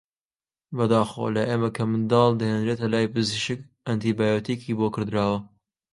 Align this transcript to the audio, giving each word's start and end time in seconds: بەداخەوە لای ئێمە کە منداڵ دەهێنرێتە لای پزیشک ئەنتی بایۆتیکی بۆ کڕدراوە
بەداخەوە 0.77 1.29
لای 1.35 1.49
ئێمە 1.49 1.69
کە 1.75 1.83
منداڵ 1.91 2.31
دەهێنرێتە 2.39 2.87
لای 2.93 3.11
پزیشک 3.13 3.59
ئەنتی 3.87 4.15
بایۆتیکی 4.17 4.77
بۆ 4.79 4.87
کڕدراوە 4.95 5.39